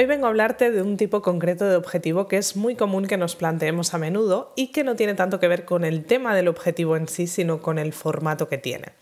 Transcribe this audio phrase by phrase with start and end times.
[0.00, 3.18] Hoy vengo a hablarte de un tipo concreto de objetivo que es muy común que
[3.18, 6.48] nos planteemos a menudo y que no tiene tanto que ver con el tema del
[6.48, 8.92] objetivo en sí, sino con el formato que tiene.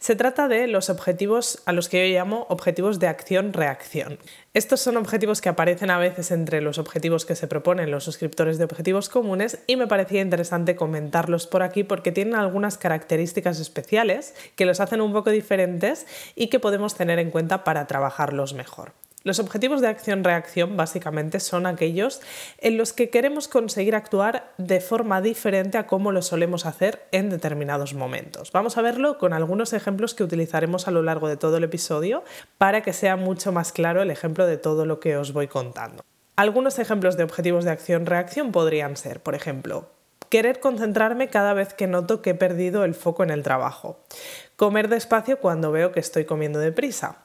[0.00, 4.18] Se trata de los objetivos a los que yo llamo objetivos de acción-reacción.
[4.52, 8.58] Estos son objetivos que aparecen a veces entre los objetivos que se proponen los suscriptores
[8.58, 14.34] de objetivos comunes y me parecía interesante comentarlos por aquí porque tienen algunas características especiales
[14.56, 18.90] que los hacen un poco diferentes y que podemos tener en cuenta para trabajarlos mejor.
[19.28, 22.22] Los objetivos de acción-reacción básicamente son aquellos
[22.56, 27.28] en los que queremos conseguir actuar de forma diferente a como lo solemos hacer en
[27.28, 28.52] determinados momentos.
[28.52, 32.24] Vamos a verlo con algunos ejemplos que utilizaremos a lo largo de todo el episodio
[32.56, 36.02] para que sea mucho más claro el ejemplo de todo lo que os voy contando.
[36.36, 39.90] Algunos ejemplos de objetivos de acción-reacción podrían ser, por ejemplo,
[40.30, 44.00] querer concentrarme cada vez que noto que he perdido el foco en el trabajo,
[44.58, 47.18] comer despacio cuando veo que estoy comiendo deprisa,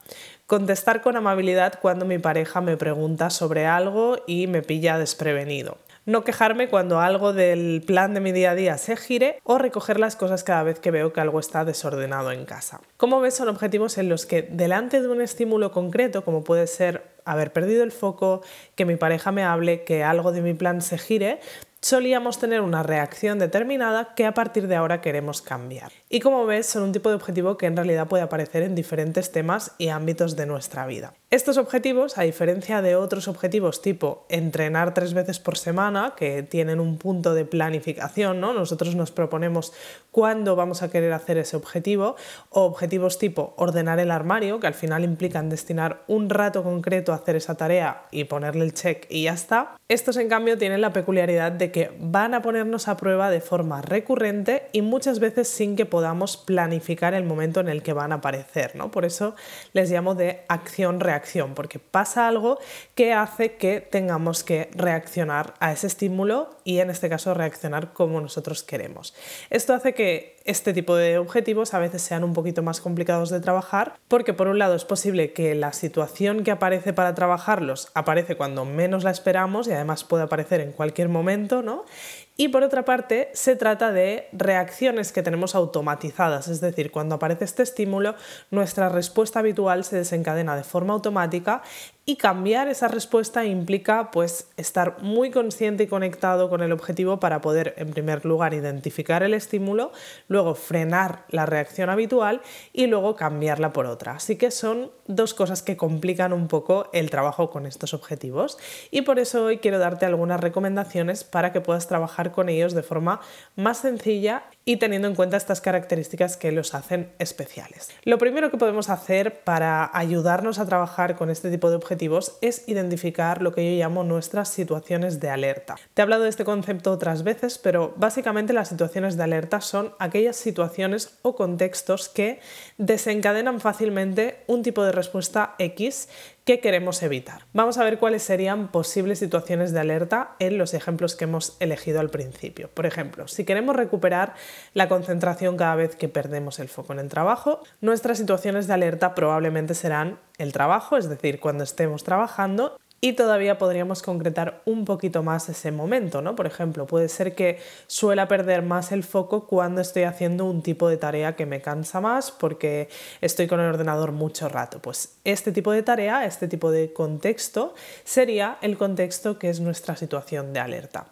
[0.46, 5.78] Contestar con amabilidad cuando mi pareja me pregunta sobre algo y me pilla desprevenido.
[6.06, 10.02] No quejarme cuando algo del plan de mi día a día se gire o recoger
[10.02, 12.82] las cosas cada vez que veo que algo está desordenado en casa.
[12.98, 17.04] Como ves, son objetivos en los que delante de un estímulo concreto, como puede ser
[17.24, 18.42] haber perdido el foco,
[18.76, 21.40] que mi pareja me hable, que algo de mi plan se gire,
[21.84, 25.92] solíamos tener una reacción determinada que a partir de ahora queremos cambiar.
[26.10, 29.34] Y como ves, son un tipo de objetivo que en realidad puede aparecer en diferentes
[29.34, 31.14] temas y ámbitos de nuestra vida.
[31.30, 36.80] Estos objetivos, a diferencia de otros objetivos tipo entrenar tres veces por semana, que tienen
[36.80, 38.54] un punto de planificación, ¿no?
[38.54, 39.74] nosotros nos proponemos
[40.12, 42.16] cuándo vamos a querer hacer ese objetivo,
[42.50, 47.16] o objetivos tipo ordenar el armario, que al final implican destinar un rato concreto a
[47.16, 49.76] hacer esa tarea y ponerle el check y ya está.
[49.90, 53.82] Estos en cambio tienen la peculiaridad de que van a ponernos a prueba de forma
[53.82, 58.16] recurrente y muchas veces sin que podamos planificar el momento en el que van a
[58.16, 58.78] aparecer.
[58.78, 58.92] ¿no?
[58.92, 59.36] Por eso
[59.74, 62.60] les llamo de acción-reacción porque pasa algo
[62.96, 68.22] que hace que tengamos que reaccionar a ese estímulo y en este caso reaccionar como
[68.22, 69.14] nosotros queremos.
[69.50, 73.40] Esto hace que este tipo de objetivos a veces sean un poquito más complicados de
[73.40, 78.36] trabajar porque por un lado es posible que la situación que aparece para trabajarlos aparece
[78.36, 81.86] cuando menos la esperamos y además puede aparecer en cualquier momento, ¿no?
[82.36, 87.46] Y por otra parte, se trata de reacciones que tenemos automatizadas, es decir, cuando aparece
[87.46, 88.16] este estímulo,
[88.50, 91.62] nuestra respuesta habitual se desencadena de forma automática
[92.06, 97.40] y cambiar esa respuesta implica pues estar muy consciente y conectado con el objetivo para
[97.40, 99.94] poder en primer lugar identificar el estímulo,
[100.28, 102.42] luego frenar la reacción habitual
[102.74, 104.16] y luego cambiarla por otra.
[104.16, 108.58] Así que son dos cosas que complican un poco el trabajo con estos objetivos.
[108.92, 112.84] Y por eso hoy quiero darte algunas recomendaciones para que puedas trabajar con ellos de
[112.84, 113.22] forma
[113.56, 117.90] más sencilla y teniendo en cuenta estas características que los hacen especiales.
[118.04, 122.68] Lo primero que podemos hacer para ayudarnos a trabajar con este tipo de objetivos es
[122.68, 125.76] identificar lo que yo llamo nuestras situaciones de alerta.
[125.94, 129.94] Te he hablado de este concepto otras veces, pero básicamente las situaciones de alerta son
[130.00, 132.40] aquellas situaciones o contextos que
[132.78, 136.10] desencadenan fácilmente un tipo de respuesta X
[136.46, 137.46] ¿Qué queremos evitar?
[137.54, 142.02] Vamos a ver cuáles serían posibles situaciones de alerta en los ejemplos que hemos elegido
[142.02, 142.70] al principio.
[142.74, 144.34] Por ejemplo, si queremos recuperar
[144.74, 149.16] la concentración cada vez que perdemos el foco en el trabajo, nuestras situaciones de alerta
[149.16, 155.24] probablemente serán el trabajo, es decir, cuando estemos trabajando, y todavía podríamos concretar un poquito
[155.24, 156.38] más ese momento, ¿no?
[156.38, 160.88] Por ejemplo, puede ser que suela perder más el foco cuando estoy haciendo un tipo
[160.88, 162.88] de tarea que me cansa más porque
[163.20, 164.80] estoy con el ordenador mucho rato.
[164.80, 167.76] Pues este tipo de tarea, este tipo de contexto
[168.06, 171.08] sería el contexto que es nuestra situación de alerta.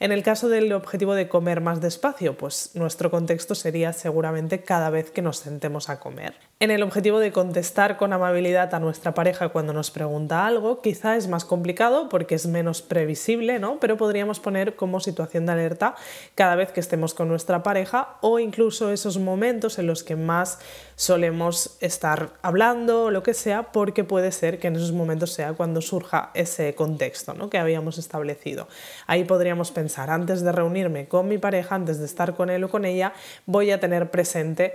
[0.00, 4.90] En el caso del objetivo de comer más despacio, pues nuestro contexto sería seguramente cada
[4.90, 6.34] vez que nos sentemos a comer.
[6.58, 11.14] En el objetivo de contestar con amabilidad a nuestra pareja cuando nos pregunta algo, quizá
[11.16, 13.78] es más complicado porque es menos previsible, ¿no?
[13.78, 15.96] Pero podríamos poner como situación de alerta
[16.34, 20.58] cada vez que estemos con nuestra pareja o incluso esos momentos en los que más
[20.94, 25.52] solemos estar hablando o lo que sea, porque puede ser que en esos momentos sea
[25.52, 27.50] cuando surja ese contexto ¿no?
[27.50, 28.66] que habíamos establecido.
[29.06, 32.70] Ahí podríamos pensar, antes de reunirme con mi pareja, antes de estar con él o
[32.70, 33.12] con ella,
[33.44, 34.72] voy a tener presente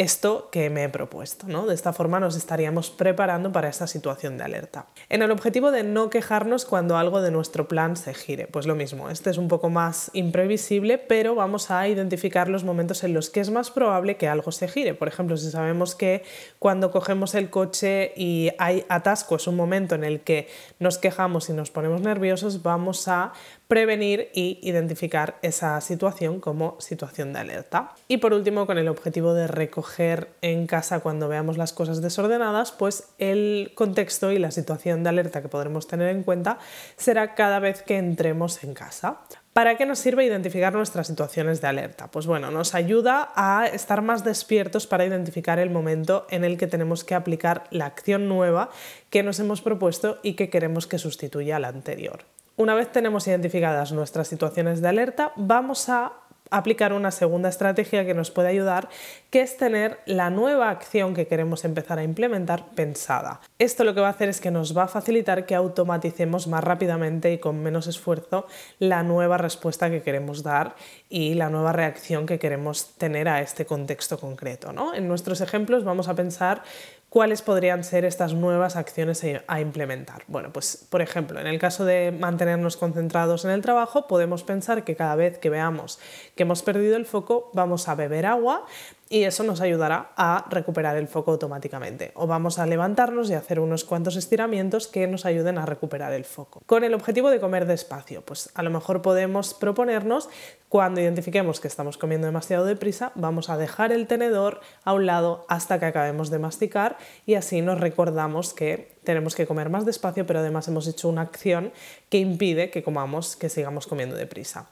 [0.00, 1.46] esto que me he propuesto.
[1.46, 1.66] ¿no?
[1.66, 4.86] De esta forma nos estaríamos preparando para esta situación de alerta.
[5.10, 8.74] En el objetivo de no quejarnos cuando algo de nuestro plan se gire, pues lo
[8.74, 13.28] mismo, este es un poco más imprevisible, pero vamos a identificar los momentos en los
[13.28, 14.94] que es más probable que algo se gire.
[14.94, 16.24] Por ejemplo, si sabemos que
[16.58, 20.48] cuando cogemos el coche y hay atasco es un momento en el que
[20.78, 23.34] nos quejamos y nos ponemos nerviosos, vamos a
[23.70, 27.94] prevenir y identificar esa situación como situación de alerta.
[28.08, 32.72] Y por último, con el objetivo de recoger en casa cuando veamos las cosas desordenadas,
[32.72, 36.58] pues el contexto y la situación de alerta que podremos tener en cuenta
[36.96, 39.20] será cada vez que entremos en casa.
[39.52, 42.10] ¿Para qué nos sirve identificar nuestras situaciones de alerta?
[42.10, 46.66] Pues bueno, nos ayuda a estar más despiertos para identificar el momento en el que
[46.66, 48.70] tenemos que aplicar la acción nueva
[49.10, 52.24] que nos hemos propuesto y que queremos que sustituya a la anterior.
[52.56, 56.12] Una vez tenemos identificadas nuestras situaciones de alerta, vamos a
[56.50, 58.88] aplicar una segunda estrategia que nos puede ayudar,
[59.30, 63.40] que es tener la nueva acción que queremos empezar a implementar pensada.
[63.58, 66.64] Esto lo que va a hacer es que nos va a facilitar que automaticemos más
[66.64, 68.46] rápidamente y con menos esfuerzo
[68.78, 70.74] la nueva respuesta que queremos dar
[71.08, 74.72] y la nueva reacción que queremos tener a este contexto concreto.
[74.72, 74.94] ¿no?
[74.94, 76.62] En nuestros ejemplos vamos a pensar
[77.10, 80.22] ¿Cuáles podrían ser estas nuevas acciones a implementar?
[80.28, 84.84] Bueno, pues por ejemplo, en el caso de mantenernos concentrados en el trabajo, podemos pensar
[84.84, 85.98] que cada vez que veamos
[86.36, 88.64] que hemos perdido el foco, vamos a beber agua
[89.12, 92.12] y eso nos ayudará a recuperar el foco automáticamente.
[92.14, 96.24] O vamos a levantarnos y hacer unos cuantos estiramientos que nos ayuden a recuperar el
[96.24, 96.62] foco.
[96.64, 100.28] Con el objetivo de comer despacio, pues a lo mejor podemos proponernos
[100.68, 105.44] cuando identifiquemos que estamos comiendo demasiado deprisa, vamos a dejar el tenedor a un lado
[105.48, 106.96] hasta que acabemos de masticar
[107.26, 111.22] y así nos recordamos que tenemos que comer más despacio, pero además hemos hecho una
[111.22, 111.72] acción
[112.08, 114.68] que impide que comamos, que sigamos comiendo deprisa.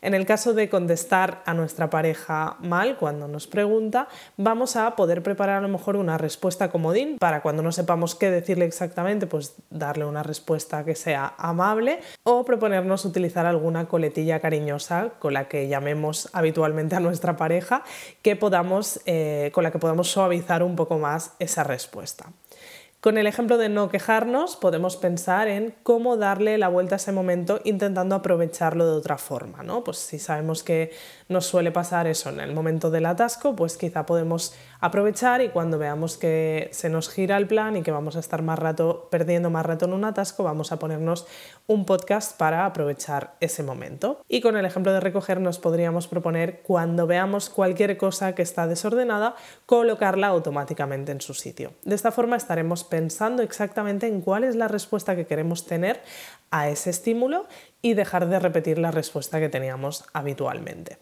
[0.00, 4.08] En el caso de contestar a nuestra pareja mal cuando nos pregunta,
[4.38, 8.30] vamos a poder preparar a lo mejor una respuesta comodín para cuando no sepamos qué
[8.30, 15.10] decirle exactamente, pues darle una respuesta que sea amable o proponernos utilizar alguna coletilla cariñosa
[15.18, 17.84] con la que llamemos habitualmente a nuestra pareja
[18.22, 22.32] que podamos, eh, con la que podamos suavizar un poco más esa respuesta.
[23.02, 27.10] Con el ejemplo de no quejarnos, podemos pensar en cómo darle la vuelta a ese
[27.10, 29.64] momento intentando aprovecharlo de otra forma.
[29.64, 29.82] ¿no?
[29.82, 30.92] Pues si sabemos que
[31.28, 35.78] nos suele pasar eso en el momento del atasco, pues quizá podemos aprovechar y cuando
[35.78, 39.48] veamos que se nos gira el plan y que vamos a estar más rato perdiendo
[39.48, 41.26] más rato en un atasco, vamos a ponernos
[41.68, 44.20] un podcast para aprovechar ese momento.
[44.28, 48.66] Y con el ejemplo de recoger nos podríamos proponer cuando veamos cualquier cosa que está
[48.66, 49.36] desordenada,
[49.66, 51.74] colocarla automáticamente en su sitio.
[51.84, 56.02] De esta forma estaremos pensando exactamente en cuál es la respuesta que queremos tener
[56.50, 57.46] a ese estímulo
[57.82, 60.98] y dejar de repetir la respuesta que teníamos habitualmente.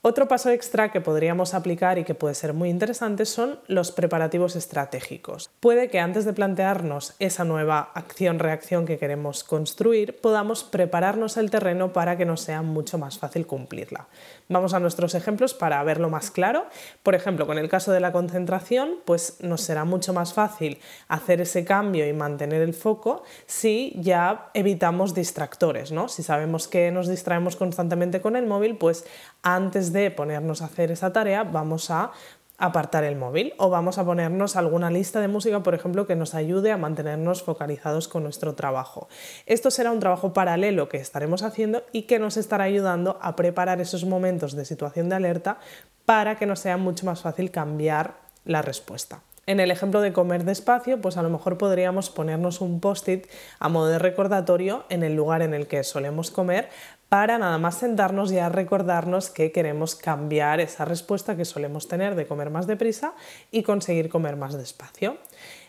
[0.00, 4.54] Otro paso extra que podríamos aplicar y que puede ser muy interesante son los preparativos
[4.54, 5.50] estratégicos.
[5.58, 11.92] Puede que antes de plantearnos esa nueva acción-reacción que queremos construir, podamos prepararnos el terreno
[11.92, 14.06] para que nos sea mucho más fácil cumplirla.
[14.48, 16.66] Vamos a nuestros ejemplos para verlo más claro.
[17.02, 20.78] Por ejemplo, con el caso de la concentración, pues nos será mucho más fácil
[21.08, 26.08] hacer ese cambio y mantener el foco si ya evitamos distractores, ¿no?
[26.08, 29.04] Si sabemos que nos distraemos constantemente con el móvil, pues
[29.42, 32.12] antes de ponernos a hacer esa tarea, vamos a
[32.58, 36.34] apartar el móvil o vamos a ponernos alguna lista de música, por ejemplo, que nos
[36.34, 39.08] ayude a mantenernos focalizados con nuestro trabajo.
[39.46, 43.80] Esto será un trabajo paralelo que estaremos haciendo y que nos estará ayudando a preparar
[43.80, 45.58] esos momentos de situación de alerta
[46.04, 49.20] para que nos sea mucho más fácil cambiar la respuesta.
[49.48, 53.28] En el ejemplo de comer despacio, pues a lo mejor podríamos ponernos un post-it
[53.58, 56.68] a modo de recordatorio en el lugar en el que solemos comer
[57.08, 62.14] para nada más sentarnos y a recordarnos que queremos cambiar esa respuesta que solemos tener
[62.14, 63.14] de comer más deprisa
[63.50, 65.16] y conseguir comer más despacio.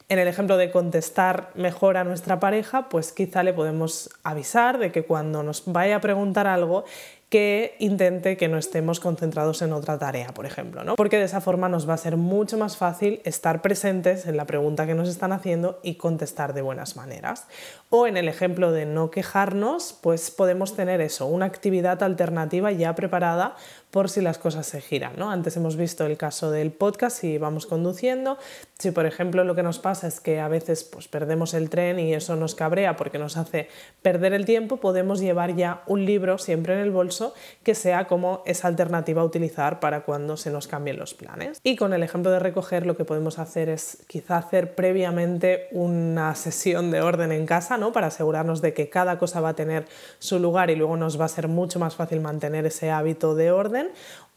[0.10, 4.92] En el ejemplo de contestar mejor a nuestra pareja, pues quizá le podemos avisar de
[4.92, 6.84] que cuando nos vaya a preguntar algo,
[7.30, 10.96] que intente que no estemos concentrados en otra tarea, por ejemplo, ¿no?
[10.96, 14.46] Porque de esa forma nos va a ser mucho más fácil estar presentes en la
[14.46, 17.46] pregunta que nos están haciendo y contestar de buenas maneras.
[17.92, 22.96] O en el ejemplo de no quejarnos, pues podemos tener eso, una actividad alternativa ya
[22.96, 23.56] preparada
[23.92, 25.14] por si las cosas se giran.
[25.18, 25.30] ¿no?
[25.30, 28.38] Antes hemos visto el caso del podcast si vamos conduciendo.
[28.78, 32.00] Si por ejemplo lo que nos pasa es que a veces pues, perdemos el tren
[32.00, 33.68] y eso nos cabrea porque nos hace
[34.02, 37.19] perder el tiempo, podemos llevar ya un libro siempre en el bolso
[37.64, 41.60] que sea como esa alternativa a utilizar para cuando se nos cambien los planes.
[41.64, 46.36] Y con el ejemplo de recoger lo que podemos hacer es quizá hacer previamente una
[46.36, 47.92] sesión de orden en casa ¿no?
[47.92, 49.86] para asegurarnos de que cada cosa va a tener
[50.20, 53.52] su lugar y luego nos va a ser mucho más fácil mantener ese hábito de
[53.52, 53.92] orden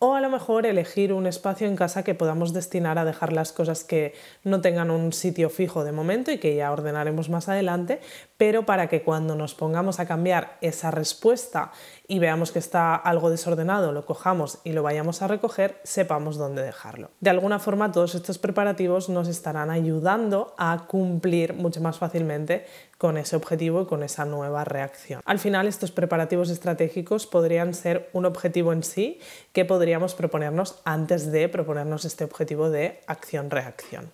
[0.04, 3.52] o a lo mejor elegir un espacio en casa que podamos destinar a dejar las
[3.52, 8.00] cosas que no tengan un sitio fijo de momento y que ya ordenaremos más adelante,
[8.36, 11.70] pero para que cuando nos pongamos a cambiar esa respuesta
[12.08, 16.64] y veamos que está algo desordenado, lo cojamos y lo vayamos a recoger, sepamos dónde
[16.64, 17.10] dejarlo.
[17.20, 22.66] De alguna forma todos estos preparativos nos estarán ayudando a cumplir mucho más fácilmente
[23.02, 25.22] con ese objetivo y con esa nueva reacción.
[25.24, 29.18] Al final estos preparativos estratégicos podrían ser un objetivo en sí
[29.52, 34.12] que podríamos proponernos antes de proponernos este objetivo de acción-reacción.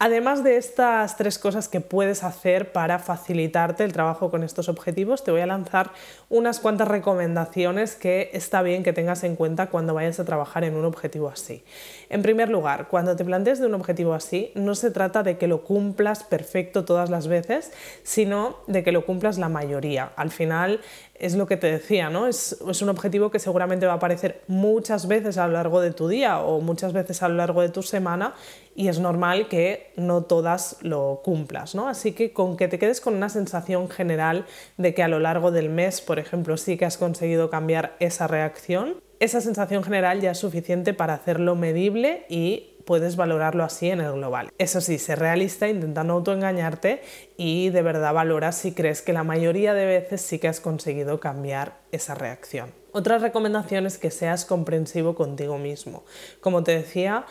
[0.00, 5.24] Además de estas tres cosas que puedes hacer para facilitarte el trabajo con estos objetivos,
[5.24, 5.90] te voy a lanzar
[6.28, 10.76] unas cuantas recomendaciones que está bien que tengas en cuenta cuando vayas a trabajar en
[10.76, 11.64] un objetivo así.
[12.10, 15.48] En primer lugar, cuando te plantees de un objetivo así, no se trata de que
[15.48, 17.72] lo cumplas perfecto todas las veces,
[18.04, 20.12] sino de que lo cumplas la mayoría.
[20.14, 20.80] Al final,
[21.18, 22.26] es lo que te decía, ¿no?
[22.26, 26.08] Es, un objetivo que seguramente va a aparecer muchas veces a lo largo de tu
[26.08, 28.34] día o muchas veces a lo largo de tu semana
[28.74, 31.88] y es normal que no todas lo cumplas, ¿no?
[31.88, 34.46] Así que con que te quedes con una sensación general
[34.76, 38.26] de que a lo largo del mes, por ejemplo, sí que has conseguido cambiar esa
[38.26, 44.00] reacción, esa sensación general ya es suficiente para hacerlo medible y puedes valorarlo así en
[44.00, 44.48] el global.
[44.56, 47.02] Eso sí, sé realista, intenta no autoengañarte
[47.36, 51.20] y de verdad valora si crees que la mayoría de veces sí que has conseguido
[51.20, 52.72] cambiar esa reacción.
[52.92, 56.04] Otra recomendación es que seas comprensivo contigo mismo.
[56.40, 57.26] Como te decía,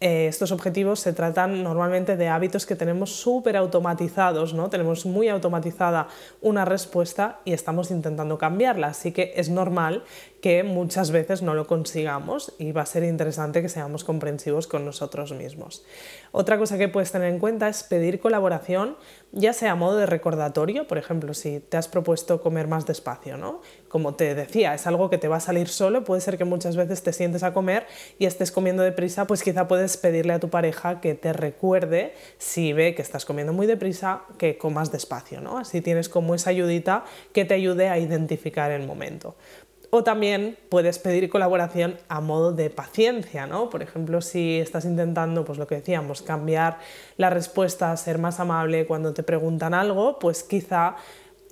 [0.00, 4.70] eh, estos objetivos se tratan normalmente de hábitos que tenemos súper automatizados, ¿no?
[4.70, 6.06] Tenemos muy automatizada
[6.40, 10.04] una respuesta y estamos intentando cambiarla, así que es normal
[10.40, 14.84] que muchas veces no lo consigamos y va a ser interesante que seamos comprensivos con
[14.84, 15.84] nosotros mismos.
[16.30, 18.96] Otra cosa que puedes tener en cuenta es pedir colaboración,
[19.32, 23.36] ya sea a modo de recordatorio, por ejemplo, si te has propuesto comer más despacio,
[23.36, 23.60] ¿no?
[23.88, 26.76] Como te decía, es algo que te va a salir solo, puede ser que muchas
[26.76, 27.86] veces te sientes a comer
[28.18, 32.72] y estés comiendo deprisa, pues quizá puedes pedirle a tu pareja que te recuerde si
[32.72, 35.58] ve que estás comiendo muy deprisa, que comas despacio, ¿no?
[35.58, 39.34] Así tienes como esa ayudita que te ayude a identificar el momento.
[39.90, 43.70] O también puedes pedir colaboración a modo de paciencia, ¿no?
[43.70, 46.78] Por ejemplo, si estás intentando, pues lo que decíamos, cambiar
[47.16, 50.96] la respuesta, ser más amable cuando te preguntan algo, pues quizá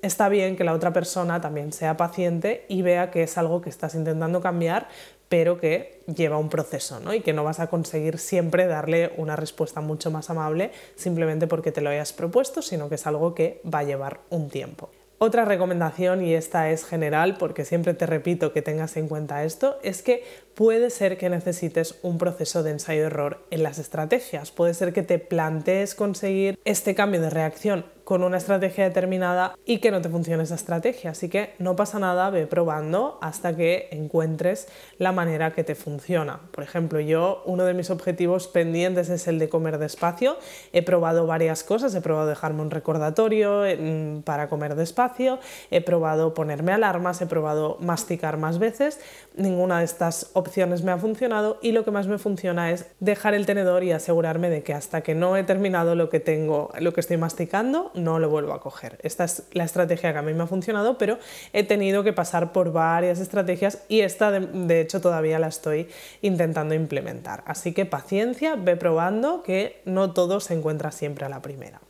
[0.02, 3.71] está bien que la otra persona también sea paciente y vea que es algo que
[3.71, 4.88] estás intentando cambiar,
[5.31, 7.14] pero que lleva un proceso, ¿no?
[7.14, 11.73] Y que no vas a conseguir siempre darle una respuesta mucho más amable simplemente porque
[11.73, 14.90] te lo hayas propuesto, sino que es algo que va a llevar un tiempo.
[15.18, 19.78] Otra recomendación, y esta es general porque siempre te repito que tengas en cuenta esto,
[19.82, 20.23] es que
[20.54, 24.50] puede ser que necesites un proceso de ensayo-error en las estrategias.
[24.50, 29.78] Puede ser que te plantees conseguir este cambio de reacción con una estrategia determinada y
[29.78, 31.10] que no te funcione esa estrategia.
[31.10, 36.38] Así que no pasa nada, ve probando hasta que encuentres la manera que te funciona.
[36.52, 40.36] Por ejemplo, yo uno de mis objetivos pendientes es el de comer despacio.
[40.72, 45.40] He probado varias cosas, he probado dejarme un recordatorio mm, para comer despacio,
[45.72, 49.00] he probado ponerme alarmas, he probado masticar más veces.
[49.34, 53.34] Ninguna de estas opciones me ha funcionado y lo que más me funciona es dejar
[53.34, 56.92] el tenedor y asegurarme de que hasta que no he terminado lo que tengo, lo
[56.92, 58.98] que estoy masticando, no lo vuelvo a coger.
[59.02, 61.18] Esta es la estrategia que a mí me ha funcionado, pero
[61.52, 65.88] he tenido que pasar por varias estrategias y esta de, hecho todavía la estoy
[66.22, 67.42] intentando implementar.
[67.46, 71.80] Así que paciencia, ve probando que no todo se encuentra siempre a la primera.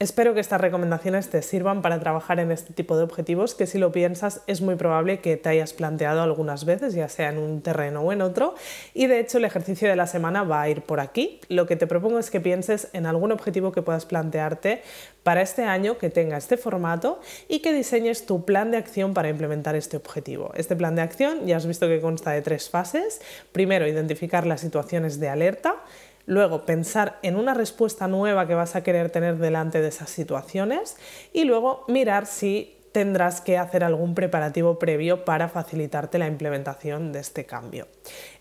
[0.00, 3.78] Espero que estas recomendaciones te sirvan para trabajar en este tipo de objetivos que si
[3.78, 7.62] lo piensas es muy probable que te hayas planteado algunas veces, ya sea en un
[7.62, 8.56] terreno o en otro.
[8.92, 11.38] Y de hecho el ejercicio de la semana va a ir por aquí.
[11.48, 14.82] Lo que te propongo es que pienses en algún objetivo que puedas plantearte
[15.22, 19.28] para este año que tenga este formato y que diseñes tu plan de acción para
[19.28, 20.50] implementar este objetivo.
[20.56, 23.20] Este plan de acción ya has visto que consta de tres fases.
[23.52, 25.76] Primero, identificar las situaciones de alerta.
[26.26, 30.96] Luego, pensar en una respuesta nueva que vas a querer tener delante de esas situaciones
[31.32, 37.18] y luego mirar si tendrás que hacer algún preparativo previo para facilitarte la implementación de
[37.18, 37.88] este cambio.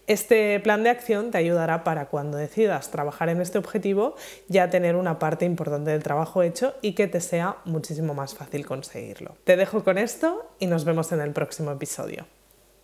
[0.05, 4.15] Este plan de acción te ayudará para cuando decidas trabajar en este objetivo
[4.47, 8.63] ya tener una parte importante del trabajo hecho y que te sea muchísimo más fácil
[8.65, 9.35] conseguirlo.
[9.43, 12.27] Te dejo con esto y nos vemos en el próximo episodio.